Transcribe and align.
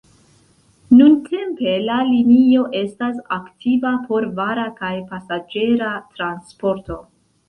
Nuntempe 0.99 1.73
la 1.89 1.97
linio 2.07 2.63
estas 2.79 3.19
aktiva 3.35 3.91
por 4.07 4.25
vara 4.39 4.63
kaj 4.79 4.89
pasaĝera 5.13 5.91
transporto. 6.17 6.99